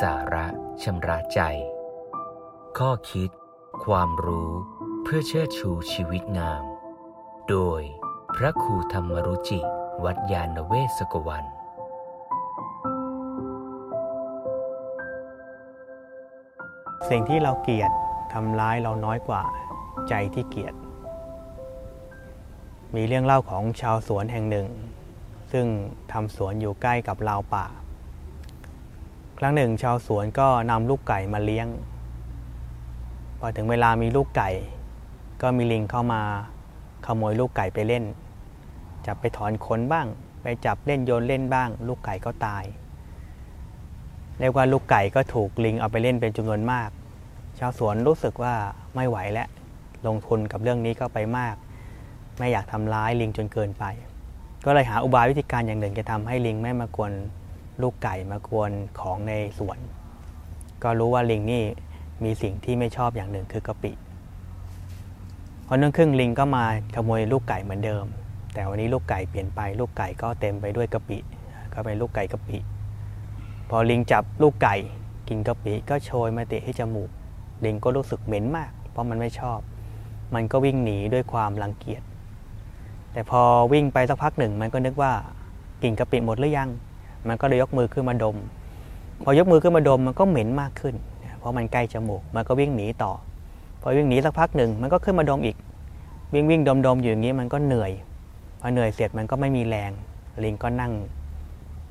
[0.00, 0.46] สาระ
[0.82, 1.40] ชำระใจ
[2.78, 3.30] ข้อคิด
[3.84, 4.50] ความรู้
[5.02, 6.64] เพื่อเชิดชูชีวิตงาม
[7.48, 7.82] โดย
[8.34, 9.60] พระครูธรรมรุจิ
[10.04, 11.44] วัดยาณเวศกวัน
[17.08, 17.90] สิ่งที่เราเกลียด
[18.32, 19.44] ทำร้ายเราน้อยกว่า
[20.08, 20.74] ใจที่เกลียด
[22.94, 24.68] มีเรื่องเล่าของชาวสวนแห่งหนึ่ง
[25.52, 25.66] ซึ่ง
[26.12, 27.66] ทำสวนอยู่ใกล้กับราวป่า
[29.44, 31.68] ครั้งหนึ่ง ชาวสวนก็นำลูกไก่มาเลี้ยง
[33.38, 34.50] พอถึงเวลามีลูกไก่
[35.42, 36.22] ก็มีลิงเข้ามา
[37.06, 38.04] ขโมยลูกไก่ไปเล่น
[39.06, 40.06] จับไปถอนขนบ้าง
[40.42, 42.64] ไปจับเล่นโยนเล่นบ้าง ลูกไก่ก็ตาย
[44.38, 46.90] เรียกว่าลูกไก่ก็ถูกลิงเอาไปเล่นเป็นจำนวนมาก
[47.58, 48.54] ชาวสวนรู้สึกว่า
[48.94, 49.48] ไม่ไหวแล้ว
[50.06, 51.54] ลงทุนกับเรื่องนี้ก็ไปมาก
[52.38, 53.84] ไม่อยากทำร้ายลิงจนเกินไป
[54.64, 57.12] ก็เลยหาอุบายวิธีการอย่างหนึ่งจะทำให้ลิงไม่มากวน
[57.82, 59.78] ลูกไก่มากวนของในสวน
[60.82, 61.64] ก็รู้ว่าลิงนี่
[62.24, 63.92] มีสิ่งที่ไม่ชอบอย่างหนึ่งคือกะปิ
[65.66, 68.04] พอนึ่งครึ่งลิงก็มาขโมยลูกไก่เหมือนเดิม
[68.54, 71.18] แต่วันนี้ลูกไก่เปลี่ยนไปลูกไก่ก็เต็มไปด้วยกะปิ
[71.72, 72.58] ก็เป็นลูกไก่กะปิ
[73.70, 74.76] พอลิงจับลูกไก่
[75.28, 77.10] กินกะปิก็โชยมาเตะที่จมูก
[77.64, 79.58] ลิงก็รู้สึกเหม็นมาก เพราะมันไม่ชอบ
[80.34, 82.02] มันก็วิ่งหนีด้วยความรังเกียจ
[83.12, 85.12] แต่พอวิ่งไปสักพักหนึ่งมันก็นึกว่า
[85.82, 86.68] กินกะปิหมดหรือยัง
[87.28, 88.36] มันก็เลยยกมือขึ้นมาดม
[89.24, 90.94] พอยกมือขึ้นมาดมมันก็เหม็นมากขึ้น
[91.38, 93.12] เพราะมันใกล้จมูกมันก็วิ่งหนีต่อ
[93.80, 95.56] พอวิ่งหนีสักพักหนึ่งมันก็ขึ้นมาดมอีก
[96.34, 97.92] วิ่งวิ่งดมดมอยู่อย่างนี้มันก็เหนื่อย
[98.60, 99.92] พอเหนื่อยเสร็จมันก็ไม่มีแรง
[100.44, 100.92] ลิงก็นั่ง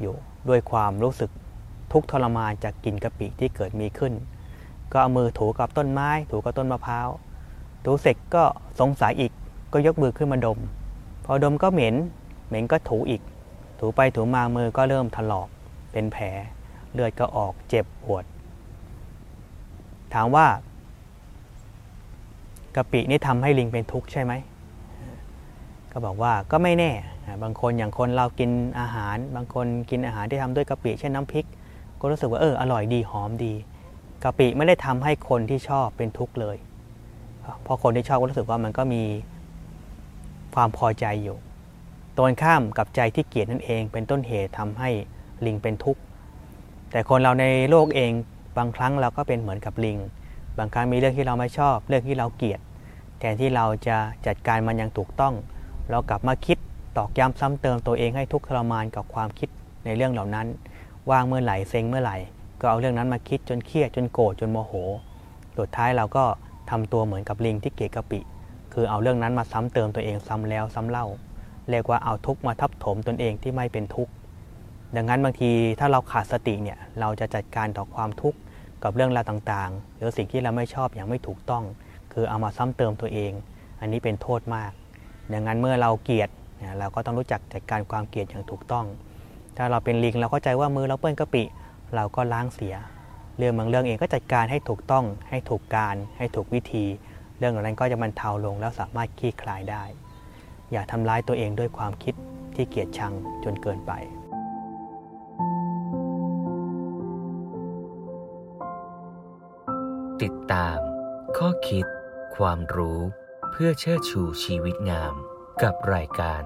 [0.00, 0.14] อยู่
[0.48, 1.30] ด้วยความรู้สึก
[1.92, 4.12] ทุกทรมานจากกลิ่นกะปิที่เกิดมีขึ้น
[4.92, 7.08] ก็เอามือถูกับต้นไม้ ถูกับต้นมะพร้าว
[7.84, 8.42] ถูเสร็จก็
[8.80, 9.32] สงสัยอีก
[9.72, 10.58] ก็ยกมือขึ้นมาดม
[11.24, 11.94] พอดมก็เหม็น
[12.48, 13.22] เหม็นก็ถูอีก
[13.78, 15.48] ถูไปถูมามือก็เริ่มถลอก
[15.92, 16.26] เป็นแผล
[16.92, 18.24] เลือดก็ออกเจ็บปวด
[20.14, 20.46] ถามว่า
[22.76, 24.32] กะปินี่ทำให้ลิงเป็นทุกข์ใช่ไหม
[25.92, 26.92] ก็บอกว่าก็ไม่แน่
[27.42, 28.50] บางคนอย่างคนเรากิน
[28.80, 31.46] อาหาร บางคนกินอาหารที่ทำด้วยกะปิเช่นน้ำพริก
[32.00, 33.54] ก็รู้สึกว่าเอออร่อยดีหอมดี
[34.24, 36.56] กะปิไม่ได้ทำให้คนที่ชอบเป็นทุกข์เลย
[37.62, 39.02] เพราะคนที่ชอบก็รู้สึกว่ามันก็มี
[40.54, 41.36] ความพอใจอยู่
[42.18, 44.90] ตรงข้ามกับใจที่เกลียดนั่นเอง เป็นต้นเหตุทำให้
[45.46, 46.00] ลิงเป็นทุกข์
[46.90, 48.12] แต่คนเราในโลกเอง
[48.58, 49.98] บางครั้งเราก็เป็นเหมือนกับลิง
[50.58, 52.60] บางครั้งมีเรื่องที่เราไม่ชอบ เรื่องที่เราเกลียด
[53.18, 53.96] แทนที่เราจะ
[54.26, 55.34] จัดการมันอย่างถูกต้อง
[55.90, 56.58] เรากลับมาคิด
[56.96, 59.48] ตอกย้ำซ้ำเติมตัวเองให้ทุกข์ทรมานกับความคิด
[59.84, 60.46] ในเรื่องเหล่านั้น
[61.10, 62.16] ว่างเมื่อไหร่เซ็งเมื่อไหร่
[62.60, 64.72] ก็เอาเรื่องนั้นมาคิดจนเครียดจนโกรธจนโมโห
[65.58, 66.24] สุดท้ายเราก็
[66.70, 68.20] ทำตัวเหมือนกับลิงที่เกลียดกะปิ
[68.72, 71.06] คือเอาเรื่องนั้นมาซ้ำเติมตัวเองซ้ำแล้วซ้ำเล่า
[71.70, 74.12] เรียกว่าเอาทุกข์มาทับถมตนเองที่ไม่เป็นทุกข์
[74.96, 78.38] ดังนั้นบางทีถ้าเราขาดสติเนี่ยเราจะจัดการต่อความทุกข์
[78.82, 81.64] กับเรื่องราวต่างๆ หรือสิ่งที่เราไม่ชอบอย่างไม่ถูกต้อง
[82.12, 83.32] คือเอามาซ้ำเติมตัวเอง
[83.80, 84.72] อันนี้เป็นโทษมาก
[85.32, 86.28] ดังนั้นเมื่อเราเกลียด
[86.78, 88.86] เราก็ต้องรู้จักจัดการความเกลียดอย่างถูกต้อง
[89.56, 91.44] ถ้าเราเป็นลิงเราเข้าใจว่ามือเราเปื้อนกะปิ
[91.94, 92.74] เราก็ล้างเสีย
[93.38, 96.84] เรื่องบางเรื่องเองก็จัดการให้ถูกต้อง ให้ถูกการ ให้ถูกวิธี
[97.38, 99.84] เรื่องเหล่านั้นก็จะบรรเทาลงแล้วสามารถคลี่คลายได้
[100.72, 102.14] อย่าทำร้ายตัวเองด้วยความคิด
[102.54, 103.12] ที่เกลียดชัง
[103.44, 103.92] จนเกินไป
[110.22, 110.78] ติดตาม
[111.38, 111.86] ข้อคิด
[112.36, 113.00] ความรู้
[113.50, 115.14] เพื่อเชิดชูชีวิตงาม
[115.62, 116.42] กับรายการ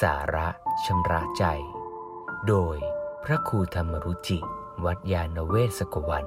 [0.00, 0.48] สาระ
[0.84, 1.44] ชำระใจ
[2.48, 2.76] โดย
[3.24, 4.38] พระครูธรรมรุจิ
[4.84, 6.26] วัดยาณเวศกวัน